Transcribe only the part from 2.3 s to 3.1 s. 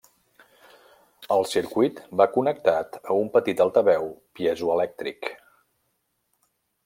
connectat